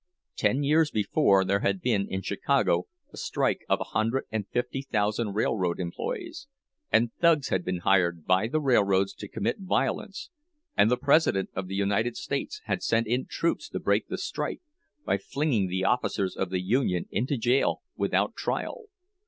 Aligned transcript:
Ten 0.35 0.63
years 0.63 0.89
before 0.89 1.45
there 1.45 1.59
had 1.59 1.79
been 1.79 2.07
in 2.09 2.23
Chicago 2.23 2.87
a 3.13 3.17
strike 3.17 3.63
of 3.69 3.79
a 3.79 3.83
hundred 3.93 4.23
and 4.31 4.47
fifty 4.49 4.81
thousand 4.81 5.35
railroad 5.35 5.79
employees, 5.79 6.47
and 6.91 7.13
thugs 7.19 7.49
had 7.49 7.63
been 7.63 7.81
hired 7.85 8.25
by 8.25 8.47
the 8.47 8.59
railroads 8.59 9.13
to 9.13 9.27
commit 9.27 9.59
violence, 9.59 10.31
and 10.75 10.89
the 10.89 10.97
President 10.97 11.51
of 11.53 11.67
the 11.67 11.75
United 11.75 12.17
States 12.17 12.61
had 12.65 12.81
sent 12.81 13.05
in 13.05 13.27
troops 13.29 13.69
to 13.69 13.79
break 13.79 14.07
the 14.07 14.17
strike, 14.17 14.63
by 15.05 15.19
flinging 15.19 15.67
the 15.67 15.83
officers 15.85 16.35
of 16.35 16.49
the 16.49 16.61
union 16.61 17.05
into 17.11 17.37
jail 17.37 17.83
without 17.95 18.35
trial. 18.35 18.85